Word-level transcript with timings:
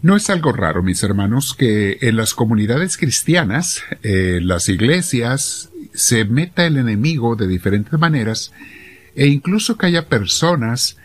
No 0.00 0.14
es 0.16 0.30
algo 0.30 0.52
raro, 0.52 0.82
mis 0.82 1.02
hermanos, 1.02 1.54
que 1.58 1.98
en 2.02 2.16
las 2.16 2.32
comunidades 2.32 2.96
cristianas, 2.96 3.82
eh, 4.04 4.38
las 4.40 4.68
iglesias, 4.68 5.70
se 5.92 6.24
meta 6.24 6.66
el 6.66 6.76
enemigo 6.76 7.34
de 7.34 7.48
diferentes 7.48 7.98
maneras 7.98 8.52
e 9.16 9.26
incluso 9.26 9.76
que 9.76 9.86
haya 9.86 10.06
personas 10.06 10.96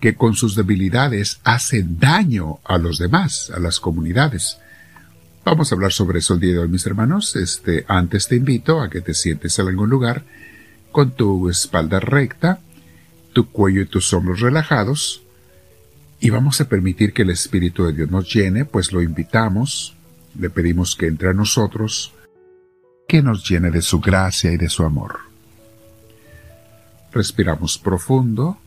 que 0.00 0.16
con 0.16 0.34
sus 0.34 0.56
debilidades 0.56 1.40
hacen 1.44 2.00
daño 2.00 2.58
a 2.64 2.78
los 2.78 2.98
demás, 2.98 3.52
a 3.54 3.60
las 3.60 3.78
comunidades. 3.78 4.58
Vamos 5.44 5.70
a 5.70 5.76
hablar 5.76 5.92
sobre 5.92 6.18
eso 6.18 6.34
el 6.34 6.40
día 6.40 6.54
de 6.54 6.58
hoy, 6.58 6.68
mis 6.68 6.86
hermanos. 6.86 7.36
Este, 7.36 7.84
antes 7.86 8.26
te 8.26 8.34
invito 8.34 8.80
a 8.80 8.90
que 8.90 9.00
te 9.00 9.14
sientes 9.14 9.58
en 9.60 9.68
algún 9.68 9.90
lugar 9.90 10.24
con 10.90 11.12
tu 11.12 11.48
espalda 11.48 12.00
recta, 12.00 12.58
tu 13.32 13.48
cuello 13.50 13.82
y 13.82 13.86
tus 13.86 14.12
hombros 14.12 14.40
relajados, 14.40 15.22
y 16.20 16.28
vamos 16.28 16.60
a 16.60 16.68
permitir 16.68 17.14
que 17.14 17.22
el 17.22 17.30
Espíritu 17.30 17.86
de 17.86 17.94
Dios 17.94 18.10
nos 18.10 18.32
llene, 18.32 18.66
pues 18.66 18.92
lo 18.92 19.00
invitamos, 19.00 19.96
le 20.38 20.50
pedimos 20.50 20.94
que 20.94 21.06
entre 21.06 21.30
a 21.30 21.32
nosotros, 21.32 22.12
que 23.08 23.22
nos 23.22 23.48
llene 23.48 23.70
de 23.70 23.80
su 23.80 24.00
gracia 24.00 24.52
y 24.52 24.58
de 24.58 24.68
su 24.68 24.84
amor. 24.84 25.20
Respiramos 27.10 27.78
profundo, 27.78 28.58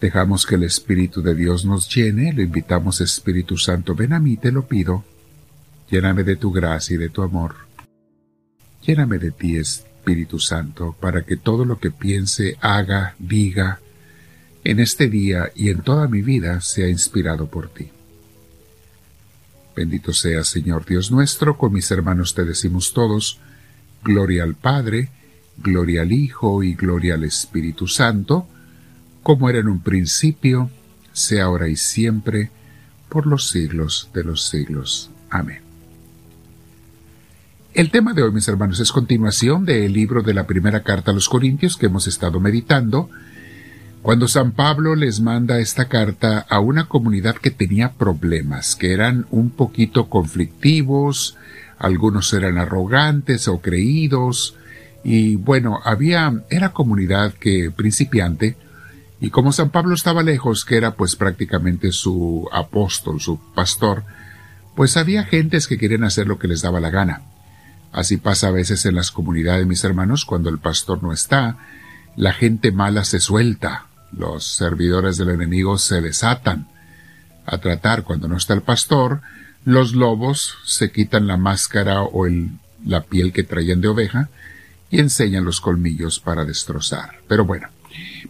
dejamos 0.00 0.46
que 0.46 0.54
el 0.54 0.64
Espíritu 0.64 1.20
de 1.20 1.34
Dios 1.34 1.66
nos 1.66 1.94
llene, 1.94 2.32
lo 2.32 2.40
invitamos 2.40 3.02
Espíritu 3.02 3.58
Santo, 3.58 3.94
ven 3.94 4.14
a 4.14 4.18
mí, 4.18 4.38
te 4.38 4.50
lo 4.50 4.66
pido, 4.66 5.04
lléname 5.90 6.24
de 6.24 6.36
tu 6.36 6.50
gracia 6.50 6.94
y 6.94 6.98
de 6.98 7.10
tu 7.10 7.22
amor. 7.22 7.56
Lléname 8.86 9.18
de 9.18 9.32
ti, 9.32 9.56
Espíritu 9.56 10.38
Santo, 10.38 10.96
para 10.98 11.22
que 11.22 11.36
todo 11.36 11.66
lo 11.66 11.78
que 11.78 11.90
piense, 11.90 12.56
haga, 12.62 13.16
diga, 13.18 13.80
en 14.70 14.80
este 14.80 15.08
día 15.08 15.52
y 15.54 15.68
en 15.68 15.80
toda 15.80 16.08
mi 16.08 16.22
vida 16.22 16.60
sea 16.60 16.88
inspirado 16.88 17.46
por 17.46 17.68
ti. 17.68 17.88
Bendito 19.76 20.12
sea, 20.12 20.42
Señor 20.42 20.84
Dios 20.84 21.12
nuestro, 21.12 21.56
con 21.56 21.72
mis 21.72 21.88
hermanos 21.92 22.34
te 22.34 22.44
decimos 22.44 22.92
todos, 22.92 23.38
Gloria 24.02 24.42
al 24.42 24.56
Padre, 24.56 25.10
Gloria 25.58 26.02
al 26.02 26.10
Hijo 26.10 26.64
y 26.64 26.74
Gloria 26.74 27.14
al 27.14 27.22
Espíritu 27.22 27.86
Santo, 27.86 28.48
como 29.22 29.48
era 29.48 29.60
en 29.60 29.68
un 29.68 29.80
principio, 29.80 30.70
sea 31.12 31.44
ahora 31.44 31.68
y 31.68 31.76
siempre, 31.76 32.50
por 33.08 33.26
los 33.26 33.48
siglos 33.48 34.10
de 34.14 34.24
los 34.24 34.48
siglos. 34.48 35.10
Amén. 35.30 35.60
El 37.72 37.90
tema 37.92 38.14
de 38.14 38.22
hoy, 38.22 38.32
mis 38.32 38.48
hermanos, 38.48 38.80
es 38.80 38.90
continuación 38.90 39.64
del 39.64 39.92
libro 39.92 40.22
de 40.22 40.34
la 40.34 40.46
primera 40.46 40.82
carta 40.82 41.12
a 41.12 41.14
los 41.14 41.28
Corintios 41.28 41.76
que 41.76 41.86
hemos 41.86 42.08
estado 42.08 42.40
meditando, 42.40 43.10
cuando 44.06 44.28
San 44.28 44.52
Pablo 44.52 44.94
les 44.94 45.18
manda 45.20 45.58
esta 45.58 45.86
carta 45.86 46.46
a 46.48 46.60
una 46.60 46.86
comunidad 46.86 47.34
que 47.34 47.50
tenía 47.50 47.94
problemas, 47.94 48.76
que 48.76 48.92
eran 48.92 49.26
un 49.32 49.50
poquito 49.50 50.08
conflictivos, 50.08 51.36
algunos 51.76 52.32
eran 52.32 52.56
arrogantes 52.56 53.48
o 53.48 53.60
creídos, 53.60 54.54
y 55.02 55.34
bueno, 55.34 55.80
había, 55.84 56.32
era 56.50 56.68
comunidad 56.68 57.34
que 57.34 57.72
principiante, 57.72 58.56
y 59.20 59.30
como 59.30 59.50
San 59.50 59.70
Pablo 59.70 59.96
estaba 59.96 60.22
lejos, 60.22 60.64
que 60.64 60.76
era 60.76 60.94
pues 60.94 61.16
prácticamente 61.16 61.90
su 61.90 62.48
apóstol, 62.52 63.20
su 63.20 63.40
pastor, 63.56 64.04
pues 64.76 64.96
había 64.96 65.24
gentes 65.24 65.66
que 65.66 65.78
querían 65.78 66.04
hacer 66.04 66.28
lo 66.28 66.38
que 66.38 66.46
les 66.46 66.62
daba 66.62 66.78
la 66.78 66.90
gana. 66.90 67.22
Así 67.90 68.18
pasa 68.18 68.46
a 68.46 68.52
veces 68.52 68.86
en 68.86 68.94
las 68.94 69.10
comunidades, 69.10 69.66
mis 69.66 69.82
hermanos, 69.82 70.24
cuando 70.24 70.48
el 70.48 70.58
pastor 70.58 71.02
no 71.02 71.12
está, 71.12 71.56
la 72.14 72.32
gente 72.32 72.70
mala 72.70 73.04
se 73.04 73.18
suelta, 73.18 73.86
los 74.12 74.44
servidores 74.44 75.16
del 75.16 75.30
enemigo 75.30 75.78
se 75.78 76.00
desatan 76.00 76.68
a 77.44 77.58
tratar 77.58 78.02
cuando 78.02 78.28
no 78.28 78.36
está 78.36 78.54
el 78.54 78.62
pastor, 78.62 79.20
los 79.64 79.94
lobos 79.94 80.54
se 80.64 80.90
quitan 80.90 81.26
la 81.26 81.36
máscara 81.36 82.02
o 82.02 82.26
la 82.84 83.02
piel 83.02 83.32
que 83.32 83.42
traían 83.42 83.80
de 83.80 83.88
oveja 83.88 84.28
y 84.90 85.00
enseñan 85.00 85.44
los 85.44 85.60
colmillos 85.60 86.20
para 86.20 86.44
destrozar. 86.44 87.16
Pero 87.28 87.44
bueno, 87.44 87.68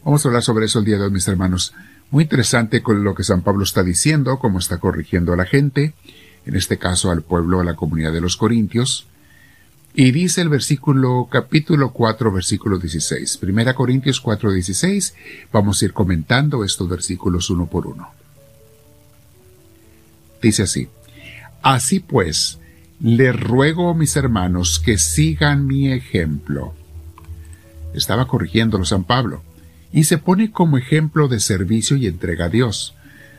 vamos 0.05 0.25
a 0.25 0.29
hablar 0.29 0.43
sobre 0.43 0.67
eso 0.67 0.79
el 0.79 0.85
día 0.85 0.97
de 0.97 1.05
hoy, 1.05 1.11
mis 1.11 1.29
hermanos. 1.29 1.73
Muy 2.11 2.25
interesante 2.25 2.83
con 2.83 3.03
lo 3.05 3.15
que 3.15 3.25
San 3.25 3.43
Pablo 3.43 3.65
está 3.65 3.83
diciendo, 3.83 4.39
cómo 4.39 4.59
está 4.59 4.79
corrigiendo 4.79 5.33
a 5.33 5.37
la 5.37 5.45
gente, 5.45 5.95
en 6.47 6.57
este 6.57 6.79
caso 6.79 7.11
al 7.11 7.23
pueblo, 7.23 7.61
a 7.61 7.65
la 7.65 7.75
comunidad 7.75 8.13
de 8.13 8.21
los 8.21 8.37
Corintios, 8.37 9.07
y 9.99 10.11
dice 10.11 10.43
el 10.43 10.51
versículo, 10.51 11.27
capítulo 11.31 11.91
4, 11.91 12.31
versículo 12.31 12.79
16. 12.79 13.39
Primera 13.39 13.73
Corintios 13.75 14.21
4, 14.21 14.53
16. 14.53 15.15
Vamos 15.51 15.81
a 15.81 15.87
ir 15.87 15.95
comentando 15.95 16.65
estos 16.65 16.87
versículos 16.87 17.49
uno 17.49 17.65
por 17.65 17.87
uno. 17.87 18.11
Dice 20.43 20.65
así. 20.65 20.89
Así 21.63 22.01
pues, 22.01 22.59
le 23.01 23.33
ruego, 23.33 23.95
mis 23.95 24.17
hermanos, 24.17 24.79
que 24.85 24.99
sigan 24.99 25.67
mi 25.67 25.91
ejemplo. 25.91 26.75
Estaba 27.95 28.29
corrigiéndolo 28.29 28.85
San 28.85 29.05
Pablo, 29.05 29.43
y 29.95 30.05
se 30.05 30.19
pone 30.19 30.51
como 30.51 30.77
ejemplo 30.77 31.27
de 31.27 31.41
servicio 31.41 31.97
y 31.97 32.07
entrega 32.07 32.45
a 32.45 32.51
Dios. 32.51 32.95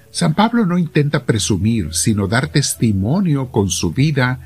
San 0.10 0.34
Pablo 0.34 0.66
no 0.66 0.80
intenta 0.80 1.26
presumir, 1.26 1.94
sino 1.94 2.28
dar 2.28 2.48
testimonio 2.48 3.52
con 3.52 3.70
su 3.70 3.92
vida 3.92 4.40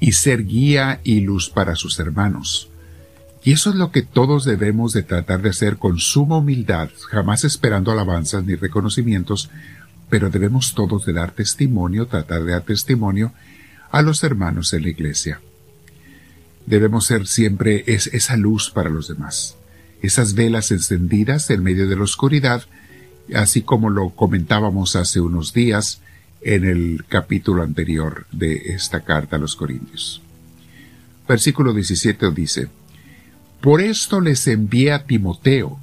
y 0.00 0.12
ser 0.12 0.44
guía 0.44 1.00
y 1.04 1.20
luz 1.20 1.50
para 1.50 1.74
sus 1.74 1.98
hermanos. 1.98 2.68
Y 3.46 3.52
eso 3.52 3.70
es 3.70 3.76
lo 3.76 3.92
que 3.92 4.02
todos 4.02 4.44
debemos 4.44 4.92
de 4.92 5.04
tratar 5.04 5.40
de 5.40 5.50
hacer 5.50 5.76
con 5.76 5.98
suma 5.98 6.38
humildad, 6.38 6.90
jamás 7.10 7.44
esperando 7.44 7.92
alabanzas 7.92 8.44
ni 8.44 8.56
reconocimientos, 8.56 9.50
pero 10.10 10.30
debemos 10.30 10.74
todos 10.74 11.06
de 11.06 11.12
dar 11.12 11.30
testimonio, 11.30 12.06
tratar 12.06 12.42
de 12.42 12.52
dar 12.52 12.62
testimonio 12.62 13.32
a 13.90 14.02
los 14.02 14.24
hermanos 14.24 14.72
en 14.72 14.82
la 14.82 14.88
iglesia. 14.88 15.40
Debemos 16.66 17.06
ser 17.06 17.28
siempre 17.28 17.84
es, 17.86 18.08
esa 18.08 18.36
luz 18.36 18.70
para 18.70 18.90
los 18.90 19.06
demás, 19.06 19.56
esas 20.02 20.34
velas 20.34 20.72
encendidas 20.72 21.48
en 21.50 21.62
medio 21.62 21.88
de 21.88 21.94
la 21.94 22.02
oscuridad, 22.02 22.64
así 23.34 23.62
como 23.62 23.90
lo 23.90 24.10
comentábamos 24.10 24.96
hace 24.96 25.20
unos 25.20 25.52
días, 25.52 26.00
en 26.40 26.64
el 26.64 27.04
capítulo 27.08 27.62
anterior 27.62 28.26
de 28.32 28.74
esta 28.74 29.00
carta 29.00 29.36
a 29.36 29.38
los 29.38 29.56
Corintios. 29.56 30.22
Versículo 31.28 31.72
17 31.72 32.30
dice, 32.30 32.68
Por 33.60 33.80
esto 33.80 34.20
les 34.20 34.46
envié 34.46 34.92
a 34.92 35.04
Timoteo, 35.04 35.78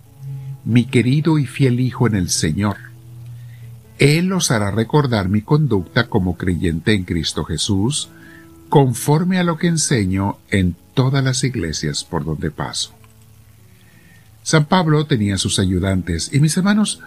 mi 0.64 0.86
querido 0.86 1.38
y 1.38 1.46
fiel 1.46 1.80
hijo 1.80 2.08
en 2.08 2.16
el 2.16 2.30
Señor. 2.30 2.78
Él 4.00 4.31
os 4.31 4.52
hará 4.52 4.72
recordar 4.72 5.30
mi 5.30 5.41
conducta 5.41 6.08
como 6.08 6.38
creyente 6.38 6.94
en 6.94 7.03
Cristo 7.03 7.44
Jesús, 7.44 8.09
conforme 8.70 9.38
a 9.38 9.44
lo 9.44 9.58
que 9.58 9.68
enseño 9.68 10.38
en 10.50 10.75
todas 10.94 11.24
las 11.24 11.44
iglesias 11.44 12.03
por 12.03 12.25
donde 12.25 12.52
paso. 12.52 12.94
San 14.44 14.66
Pablo 14.66 15.06
tenía 15.06 15.38
sus 15.38 15.59
ayudantes, 15.59 16.30
y 16.34 16.40
mis 16.40 16.58
hermanos, 16.58 17.00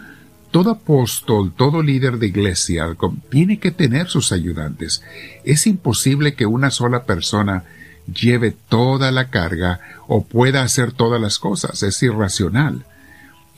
todo 0.57 0.71
apóstol, 0.71 1.53
todo 1.55 1.83
líder 1.83 2.17
de 2.19 2.29
iglesia 2.29 2.87
tiene 3.29 3.59
que 3.59 3.73
tener 3.73 4.09
sus 4.09 4.33
ayudantes. 4.33 5.03
Es 5.45 5.67
imposible 5.67 6.33
que 6.33 6.47
una 6.47 6.71
sola 6.71 7.05
persona 7.05 7.65
lleve 8.07 8.53
toda 8.53 9.11
la 9.11 9.29
carga 9.29 9.81
o 10.09 10.25
pueda 10.25 10.63
hacer 10.63 10.93
todas 10.93 11.21
las 11.21 11.39
cosas. 11.39 11.83
Es 11.83 12.03
irracional. 12.03 12.87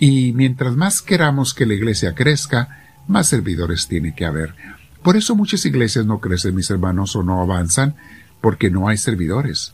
Y 0.01 0.33
mientras 0.33 0.75
más 0.75 1.01
queramos 1.01 1.55
que 1.55 1.67
la 1.67 1.75
iglesia 1.75 2.17
crezca, 2.17 2.85
más 3.07 3.29
servidores 3.29 3.87
tiene 3.87 4.13
que 4.13 4.25
haber. 4.25 4.57
Por 5.05 5.17
eso 5.17 5.37
muchas 5.37 5.65
iglesias 5.67 6.05
no 6.05 6.19
crecen, 6.19 6.57
mis 6.57 6.69
hermanos, 6.69 7.15
o 7.15 7.23
no 7.23 7.41
avanzan, 7.41 7.95
porque 8.41 8.71
no 8.73 8.89
hay 8.89 8.97
servidores. 8.97 9.73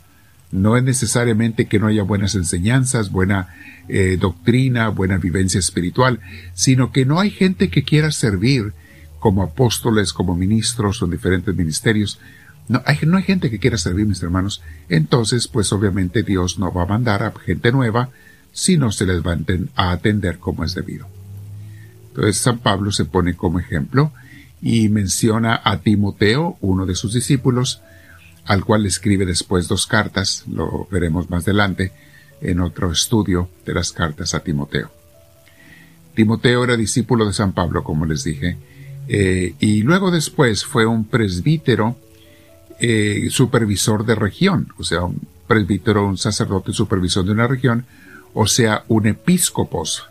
No 0.53 0.77
es 0.77 0.85
necesariamente 0.85 1.67
que 1.67 1.79
no 1.79 1.89
haya 1.89 2.03
buenas 2.03 2.35
enseñanzas, 2.35 3.11
buena 3.11 3.49
eh, 3.89 4.17
doctrina, 4.21 4.89
buena 4.89 5.19
vivencia 5.19 5.59
espiritual, 5.59 6.21
sino 6.55 6.93
que 6.93 7.05
no 7.05 7.21
hay 7.21 7.31
gente 7.31 7.71
que 7.71 7.83
quiera 7.83 8.11
servir 8.13 8.73
como 9.19 9.43
apóstoles, 9.43 10.13
como 10.13 10.37
ministros 10.37 11.03
o 11.03 11.07
diferentes 11.07 11.55
ministerios. 11.55 12.21
No 12.69 12.83
hay, 12.87 12.99
no 13.07 13.17
hay 13.17 13.25
gente 13.25 13.51
que 13.51 13.59
quiera 13.59 13.79
servir, 13.79 14.07
mis 14.07 14.23
hermanos. 14.23 14.63
Entonces, 14.89 15.49
pues 15.49 15.73
obviamente 15.73 16.23
Dios 16.23 16.59
no 16.59 16.73
va 16.73 16.83
a 16.83 16.87
mandar 16.87 17.23
a 17.23 17.33
gente 17.45 17.73
nueva 17.73 18.11
si 18.53 18.77
no 18.77 18.93
se 18.93 19.05
les 19.05 19.23
va 19.23 19.37
a 19.75 19.91
atender 19.91 20.39
como 20.39 20.65
es 20.65 20.75
debido. 20.75 21.07
Entonces 22.09 22.39
San 22.39 22.59
Pablo 22.59 22.93
se 22.93 23.05
pone 23.05 23.35
como 23.35 23.59
ejemplo 23.59 24.13
y 24.63 24.89
menciona 24.89 25.61
a 25.63 25.81
Timoteo, 25.81 26.57
uno 26.61 26.87
de 26.87 26.95
sus 26.95 27.13
discípulos, 27.13 27.83
al 28.47 28.65
cual 28.65 28.87
escribe 28.87 29.25
después 29.25 29.69
dos 29.69 29.87
cartas, 29.87 30.45
lo 30.51 30.87
veremos 30.91 31.31
más 31.31 31.45
adelante 31.45 31.93
en 32.41 32.61
otro 32.61 32.93
estudio 32.93 33.49
de 33.65 33.75
las 33.75 33.93
cartas 33.93 34.35
a 34.35 34.41
Timoteo. 34.41 34.91
Timoteo 36.15 36.65
era 36.65 36.77
discípulo 36.77 37.27
de 37.27 37.33
San 37.33 37.53
Pablo, 37.53 37.83
como 37.83 38.07
les 38.07 38.23
dije, 38.23 38.57
eh, 39.09 39.55
y 39.59 39.83
luego 39.83 40.11
después 40.11 40.65
fue 40.65 40.87
un 40.87 41.05
presbítero 41.07 41.97
eh, 42.81 43.29
supervisor 43.31 44.05
de 44.05 44.15
región, 44.15 44.69
o 44.79 44.85
sea, 44.85 45.05
un 45.05 45.21
presbítero, 45.47 46.07
un 46.07 46.19
sacerdote 46.19 46.73
supervisor 46.73 47.25
de 47.25 47.33
una 47.33 47.47
región, 47.47 47.87
o 48.33 48.47
sea, 48.47 48.85
un 48.89 49.07
episcopos. 49.07 50.05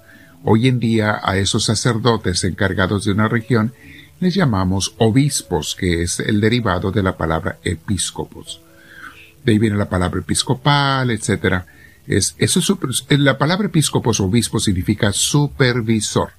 Hoy 0.44 0.68
en 0.68 0.80
día 0.80 1.20
a 1.24 1.38
esos 1.38 1.66
sacerdotes 1.66 2.44
encargados 2.44 3.06
de 3.06 3.12
una 3.12 3.28
región 3.28 3.74
les 4.24 4.34
llamamos 4.34 4.96
obispos, 4.98 5.76
que 5.76 6.02
es 6.02 6.20
el 6.20 6.42
derivado 6.42 6.92
de 6.92 7.04
la 7.04 7.16
palabra 7.16 7.60
episcopos. 7.64 8.62
De 9.44 9.52
ahí 9.52 9.60
viene 9.60 9.76
la 9.76 9.90
palabra 9.90 10.22
episcopal, 10.22 11.12
etc. 11.12 11.64
Es, 12.08 12.36
eso 12.38 12.80
la 13.10 13.38
palabra 13.38 13.68
episcopos 13.68 14.20
o 14.20 14.26
obispo 14.26 14.60
significa 14.60 15.12
supervisor. 15.12 16.32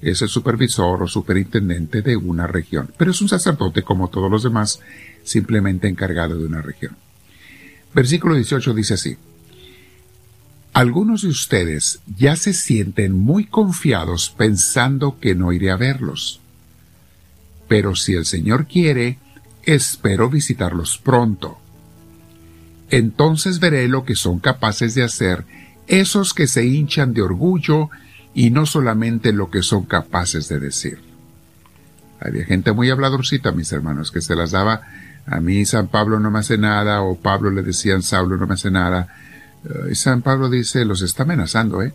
Es 0.00 0.22
el 0.22 0.28
supervisor 0.28 1.02
o 1.02 1.06
superintendente 1.06 2.00
de 2.00 2.16
una 2.16 2.46
región. 2.46 2.90
Pero 2.96 3.10
es 3.10 3.20
un 3.20 3.28
sacerdote 3.28 3.82
como 3.82 4.08
todos 4.08 4.30
los 4.30 4.42
demás, 4.42 4.80
simplemente 5.22 5.88
encargado 5.88 6.38
de 6.38 6.46
una 6.46 6.62
región. 6.62 6.96
Versículo 7.94 8.34
18 8.34 8.72
dice 8.72 8.94
así. 8.94 9.16
Algunos 10.72 11.22
de 11.22 11.28
ustedes 11.28 12.00
ya 12.16 12.36
se 12.36 12.54
sienten 12.54 13.12
muy 13.12 13.44
confiados 13.44 14.30
pensando 14.30 15.18
que 15.20 15.34
no 15.34 15.52
iré 15.52 15.70
a 15.70 15.76
verlos. 15.76 16.39
Pero 17.70 17.94
si 17.94 18.14
el 18.14 18.26
Señor 18.26 18.66
quiere, 18.66 19.18
espero 19.62 20.28
visitarlos 20.28 20.98
pronto. 20.98 21.56
Entonces 22.90 23.60
veré 23.60 23.86
lo 23.86 24.04
que 24.04 24.16
son 24.16 24.40
capaces 24.40 24.96
de 24.96 25.04
hacer 25.04 25.44
esos 25.86 26.34
que 26.34 26.48
se 26.48 26.66
hinchan 26.66 27.14
de 27.14 27.22
orgullo 27.22 27.88
y 28.34 28.50
no 28.50 28.66
solamente 28.66 29.32
lo 29.32 29.52
que 29.52 29.62
son 29.62 29.84
capaces 29.84 30.48
de 30.48 30.58
decir. 30.58 30.98
Había 32.20 32.44
gente 32.44 32.72
muy 32.72 32.90
habladorcita, 32.90 33.52
mis 33.52 33.70
hermanos, 33.70 34.10
que 34.10 34.20
se 34.20 34.34
las 34.34 34.50
daba 34.50 34.80
a 35.26 35.38
mí 35.38 35.64
San 35.64 35.86
Pablo 35.86 36.18
no 36.18 36.32
me 36.32 36.40
hace 36.40 36.58
nada, 36.58 37.02
o 37.02 37.14
Pablo 37.14 37.52
le 37.52 37.62
decían 37.62 38.02
Saulo 38.02 38.36
no 38.36 38.48
me 38.48 38.54
hace 38.54 38.72
nada, 38.72 39.14
y 39.88 39.94
San 39.94 40.22
Pablo 40.22 40.50
dice, 40.50 40.84
los 40.84 41.02
está 41.02 41.22
amenazando, 41.22 41.82
¿eh? 41.82 41.94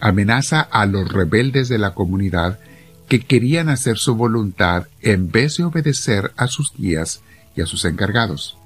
Amenaza 0.00 0.62
a 0.62 0.84
los 0.84 1.12
rebeldes 1.12 1.68
de 1.68 1.78
la 1.78 1.94
comunidad 1.94 2.58
que 3.08 3.20
querían 3.20 3.68
hacer 3.68 3.98
su 3.98 4.14
voluntad 4.14 4.86
en 5.00 5.30
vez 5.30 5.56
de 5.56 5.64
obedecer 5.64 6.32
a 6.36 6.46
sus 6.48 6.72
guías 6.76 7.20
y 7.54 7.60
a 7.60 7.66
sus 7.66 7.84
encargados. 7.84 8.56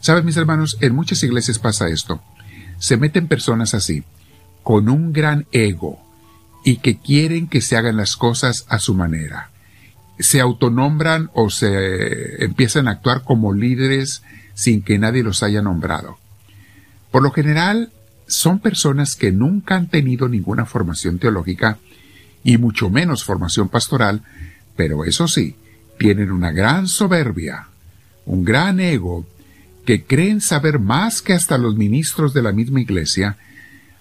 ¿Saben, 0.00 0.24
mis 0.24 0.36
hermanos? 0.36 0.76
En 0.80 0.94
muchas 0.94 1.22
iglesias 1.22 1.58
pasa 1.58 1.88
esto. 1.88 2.20
Se 2.78 2.96
meten 2.96 3.28
personas 3.28 3.74
así, 3.74 4.04
con 4.62 4.88
un 4.88 5.12
gran 5.12 5.46
ego, 5.52 5.98
y 6.64 6.76
que 6.76 6.98
quieren 6.98 7.48
que 7.48 7.60
se 7.60 7.76
hagan 7.76 7.96
las 7.96 8.16
cosas 8.16 8.64
a 8.68 8.78
su 8.78 8.94
manera. 8.94 9.50
Se 10.18 10.40
autonombran 10.40 11.30
o 11.34 11.50
se 11.50 12.44
empiezan 12.44 12.88
a 12.88 12.92
actuar 12.92 13.22
como 13.22 13.52
líderes 13.52 14.22
sin 14.54 14.82
que 14.82 14.98
nadie 14.98 15.22
los 15.22 15.42
haya 15.42 15.60
nombrado. 15.60 16.18
Por 17.10 17.22
lo 17.22 17.30
general, 17.30 17.92
son 18.26 18.60
personas 18.60 19.16
que 19.16 19.32
nunca 19.32 19.76
han 19.76 19.88
tenido 19.88 20.28
ninguna 20.28 20.64
formación 20.64 21.18
teológica 21.18 21.78
y 22.44 22.58
mucho 22.58 22.90
menos 22.90 23.24
formación 23.24 23.68
pastoral, 23.68 24.22
pero 24.76 25.04
eso 25.04 25.26
sí, 25.26 25.56
tienen 25.98 26.30
una 26.30 26.52
gran 26.52 26.86
soberbia, 26.86 27.68
un 28.26 28.44
gran 28.44 28.78
ego, 28.78 29.26
que 29.84 30.04
creen 30.04 30.40
saber 30.40 30.78
más 30.78 31.22
que 31.22 31.32
hasta 31.32 31.58
los 31.58 31.76
ministros 31.76 32.32
de 32.32 32.42
la 32.42 32.52
misma 32.52 32.80
iglesia, 32.80 33.38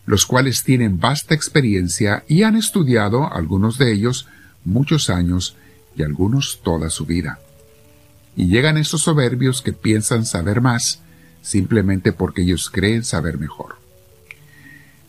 los 0.06 0.25
cuales 0.25 0.63
tienen 0.63 1.00
vasta 1.00 1.34
experiencia 1.34 2.24
y 2.28 2.44
han 2.44 2.56
estudiado, 2.56 3.31
algunos 3.34 3.78
de 3.78 3.94
ellos, 3.94 4.28
muchos 4.66 5.10
años 5.10 5.56
y 5.96 6.04
algunos 6.04 6.62
toda 6.63 6.89
su 6.89 7.06
vida. 7.06 7.39
Y 8.36 8.48
llegan 8.48 8.78
esos 8.78 9.01
soberbios 9.01 9.62
que 9.62 9.74
piensan 9.74 10.25
saber 10.25 10.62
más, 10.62 11.01
simplemente 11.42 12.12
porque 12.12 12.42
ellos 12.42 12.69
creen 12.69 13.04
saber 13.04 13.38
mejor. 13.38 13.75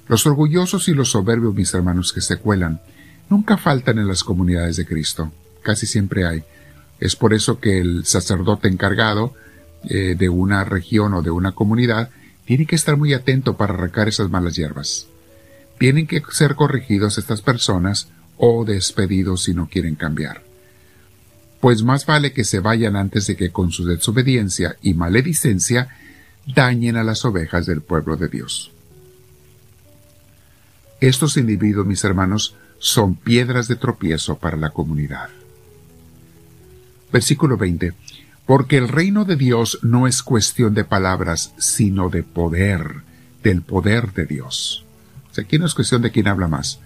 Los 0.06 0.26
orgullosos 0.26 0.88
y 0.88 0.94
los 0.94 1.10
soberbios, 1.10 1.54
mis 1.54 1.72
hermanos, 1.72 2.12
que 2.12 2.20
se 2.20 2.36
cuelan, 2.36 2.80
nunca 3.28 3.56
faltan 3.56 3.98
en 3.98 4.08
las 4.08 4.24
comunidades 4.24 4.76
de 4.76 4.86
Cristo. 4.86 5.32
Casi 5.62 5.86
siempre 5.86 6.26
hay. 6.26 6.44
Es 7.00 7.16
por 7.16 7.34
eso 7.34 7.60
que 7.60 7.80
el 7.80 8.04
sacerdote 8.04 8.68
encargado 8.68 9.34
eh, 9.84 10.14
de 10.16 10.28
una 10.28 10.64
región 10.64 11.14
o 11.14 11.22
de 11.22 11.30
una 11.30 11.52
comunidad 11.52 12.10
tiene 12.44 12.66
que 12.66 12.76
estar 12.76 12.96
muy 12.96 13.12
atento 13.12 13.56
para 13.56 13.74
arrancar 13.74 14.08
esas 14.08 14.30
malas 14.30 14.56
hierbas. 14.56 15.06
Tienen 15.78 16.06
que 16.06 16.22
ser 16.30 16.54
corregidos 16.54 17.18
estas 17.18 17.42
personas 17.42 18.08
o 18.36 18.64
despedidos 18.64 19.44
si 19.44 19.54
no 19.54 19.68
quieren 19.68 19.94
cambiar. 19.94 20.42
Pues 21.60 21.82
más 21.82 22.06
vale 22.06 22.32
que 22.32 22.44
se 22.44 22.60
vayan 22.60 22.96
antes 22.96 23.26
de 23.26 23.36
que 23.36 23.50
con 23.50 23.72
su 23.72 23.86
desobediencia 23.86 24.76
y 24.82 24.94
maledicencia 24.94 25.88
dañen 26.46 26.96
a 26.96 27.04
las 27.04 27.24
ovejas 27.24 27.66
del 27.66 27.80
pueblo 27.80 28.16
de 28.16 28.28
Dios. 28.28 28.70
Estos 31.00 31.36
individuos, 31.36 31.86
mis 31.86 32.04
hermanos, 32.04 32.54
son 32.84 33.14
piedras 33.14 33.66
de 33.66 33.76
tropiezo 33.76 34.36
para 34.36 34.58
la 34.58 34.68
comunidad. 34.68 35.30
Versículo 37.10 37.56
20. 37.56 37.94
Porque 38.44 38.76
el 38.76 38.88
reino 38.88 39.24
de 39.24 39.36
Dios 39.36 39.78
no 39.80 40.06
es 40.06 40.22
cuestión 40.22 40.74
de 40.74 40.84
palabras, 40.84 41.54
sino 41.56 42.10
de 42.10 42.22
poder, 42.22 42.96
del 43.42 43.62
poder 43.62 44.12
de 44.12 44.26
Dios. 44.26 44.84
Aquí 45.38 45.58
no 45.58 45.64
es 45.64 45.72
cuestión 45.72 46.02
de 46.02 46.10
quién 46.10 46.28
habla 46.28 46.46
más, 46.46 46.78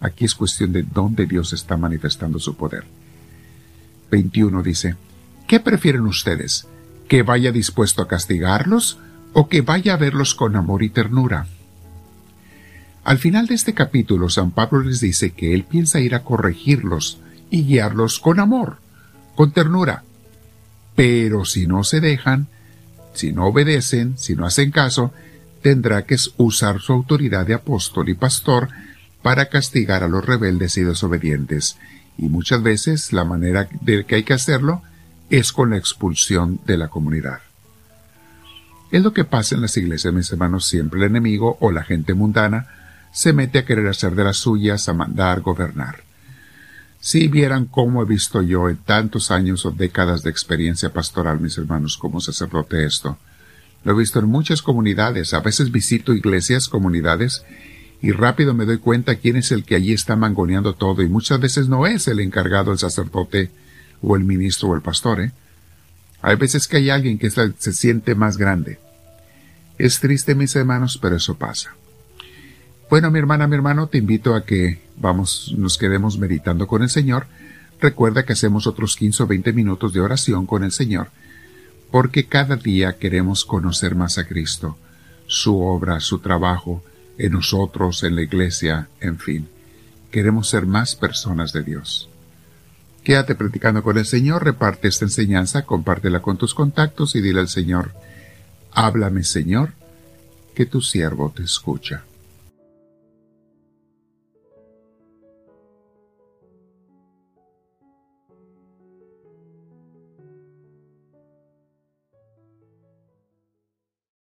aquí 0.00 0.26
es 0.26 0.34
cuestión 0.34 0.72
de 0.72 0.82
dónde 0.82 1.24
Dios 1.24 1.54
está 1.54 1.78
manifestando 1.78 2.38
su 2.38 2.54
poder. 2.54 2.84
21 4.10 4.62
dice, 4.62 4.96
¿qué 5.48 5.58
prefieren 5.58 6.02
ustedes? 6.02 6.66
¿Que 7.08 7.22
vaya 7.22 7.50
dispuesto 7.50 8.02
a 8.02 8.08
castigarlos 8.08 8.98
o 9.32 9.48
que 9.48 9.62
vaya 9.62 9.94
a 9.94 9.96
verlos 9.96 10.34
con 10.34 10.54
amor 10.54 10.82
y 10.82 10.90
ternura. 10.90 11.46
Al 13.06 13.18
final 13.18 13.46
de 13.46 13.54
este 13.54 13.72
capítulo, 13.72 14.28
San 14.28 14.50
Pablo 14.50 14.80
les 14.80 14.98
dice 15.00 15.30
que 15.30 15.54
él 15.54 15.62
piensa 15.62 16.00
ir 16.00 16.16
a 16.16 16.24
corregirlos 16.24 17.20
y 17.50 17.62
guiarlos 17.62 18.18
con 18.18 18.40
amor, 18.40 18.78
con 19.36 19.52
ternura. 19.52 20.02
Pero 20.96 21.44
si 21.44 21.68
no 21.68 21.84
se 21.84 22.00
dejan, 22.00 22.48
si 23.14 23.30
no 23.30 23.46
obedecen, 23.46 24.18
si 24.18 24.34
no 24.34 24.44
hacen 24.44 24.72
caso, 24.72 25.12
tendrá 25.62 26.02
que 26.02 26.16
usar 26.36 26.80
su 26.80 26.92
autoridad 26.94 27.46
de 27.46 27.54
apóstol 27.54 28.08
y 28.08 28.14
pastor 28.14 28.70
para 29.22 29.50
castigar 29.50 30.02
a 30.02 30.08
los 30.08 30.26
rebeldes 30.26 30.76
y 30.76 30.82
desobedientes. 30.82 31.76
Y 32.18 32.26
muchas 32.28 32.60
veces 32.64 33.12
la 33.12 33.24
manera 33.24 33.68
de 33.82 34.04
que 34.04 34.16
hay 34.16 34.24
que 34.24 34.34
hacerlo 34.34 34.82
es 35.30 35.52
con 35.52 35.70
la 35.70 35.76
expulsión 35.76 36.58
de 36.66 36.76
la 36.76 36.88
comunidad. 36.88 37.38
Es 38.90 39.04
lo 39.04 39.12
que 39.12 39.24
pasa 39.24 39.54
en 39.54 39.60
las 39.60 39.76
iglesias, 39.76 40.12
mis 40.12 40.32
hermanos, 40.32 40.66
siempre 40.66 40.98
el 40.98 41.06
enemigo 41.06 41.56
o 41.60 41.70
la 41.70 41.84
gente 41.84 42.12
mundana 42.12 42.66
se 43.16 43.32
mete 43.32 43.58
a 43.58 43.64
querer 43.64 43.86
hacer 43.88 44.14
de 44.14 44.24
las 44.24 44.36
suyas, 44.36 44.90
a 44.90 44.92
mandar, 44.92 45.40
gobernar. 45.40 46.04
Si 47.00 47.28
vieran 47.28 47.64
cómo 47.64 48.02
he 48.02 48.04
visto 48.04 48.42
yo 48.42 48.68
en 48.68 48.76
tantos 48.76 49.30
años 49.30 49.64
o 49.64 49.70
décadas 49.70 50.22
de 50.22 50.28
experiencia 50.28 50.92
pastoral, 50.92 51.40
mis 51.40 51.56
hermanos, 51.56 51.96
como 51.96 52.20
sacerdote 52.20 52.84
esto. 52.84 53.16
Lo 53.84 53.92
he 53.92 53.96
visto 53.96 54.18
en 54.18 54.26
muchas 54.26 54.60
comunidades, 54.60 55.32
a 55.32 55.40
veces 55.40 55.72
visito 55.72 56.12
iglesias, 56.12 56.68
comunidades, 56.68 57.42
y 58.02 58.12
rápido 58.12 58.52
me 58.52 58.66
doy 58.66 58.76
cuenta 58.76 59.16
quién 59.16 59.36
es 59.36 59.50
el 59.50 59.64
que 59.64 59.76
allí 59.76 59.94
está 59.94 60.14
mangoneando 60.14 60.74
todo, 60.74 61.00
y 61.00 61.08
muchas 61.08 61.40
veces 61.40 61.68
no 61.68 61.86
es 61.86 62.08
el 62.08 62.20
encargado, 62.20 62.70
el 62.70 62.78
sacerdote, 62.78 63.50
o 64.02 64.14
el 64.14 64.24
ministro 64.24 64.68
o 64.68 64.74
el 64.74 64.82
pastor, 64.82 65.22
¿eh? 65.22 65.32
Hay 66.20 66.36
veces 66.36 66.68
que 66.68 66.76
hay 66.76 66.90
alguien 66.90 67.18
que 67.18 67.30
se 67.30 67.72
siente 67.72 68.14
más 68.14 68.36
grande. 68.36 68.78
Es 69.78 70.00
triste, 70.00 70.34
mis 70.34 70.54
hermanos, 70.54 70.98
pero 71.00 71.16
eso 71.16 71.38
pasa. 71.38 71.70
Bueno, 72.88 73.10
mi 73.10 73.18
hermana, 73.18 73.48
mi 73.48 73.56
hermano, 73.56 73.88
te 73.88 73.98
invito 73.98 74.36
a 74.36 74.44
que 74.44 74.80
vamos, 74.96 75.52
nos 75.58 75.76
quedemos 75.76 76.18
meditando 76.18 76.68
con 76.68 76.82
el 76.84 76.88
Señor. 76.88 77.26
Recuerda 77.80 78.24
que 78.24 78.34
hacemos 78.34 78.68
otros 78.68 78.94
15 78.94 79.24
o 79.24 79.26
20 79.26 79.52
minutos 79.52 79.92
de 79.92 80.00
oración 80.00 80.46
con 80.46 80.62
el 80.62 80.70
Señor, 80.70 81.08
porque 81.90 82.26
cada 82.26 82.54
día 82.54 82.96
queremos 82.96 83.44
conocer 83.44 83.96
más 83.96 84.18
a 84.18 84.26
Cristo, 84.28 84.76
su 85.26 85.60
obra, 85.60 85.98
su 85.98 86.20
trabajo, 86.20 86.84
en 87.18 87.32
nosotros, 87.32 88.04
en 88.04 88.14
la 88.14 88.22
iglesia, 88.22 88.88
en 89.00 89.18
fin. 89.18 89.48
Queremos 90.12 90.48
ser 90.48 90.64
más 90.64 90.94
personas 90.94 91.52
de 91.52 91.64
Dios. 91.64 92.08
Quédate 93.02 93.34
practicando 93.34 93.82
con 93.82 93.98
el 93.98 94.06
Señor, 94.06 94.44
reparte 94.44 94.86
esta 94.86 95.06
enseñanza, 95.06 95.62
compártela 95.62 96.22
con 96.22 96.38
tus 96.38 96.54
contactos 96.54 97.16
y 97.16 97.20
dile 97.20 97.40
al 97.40 97.48
Señor, 97.48 97.90
háblame 98.70 99.24
Señor, 99.24 99.72
que 100.54 100.66
tu 100.66 100.80
siervo 100.80 101.32
te 101.34 101.42
escucha. 101.42 102.04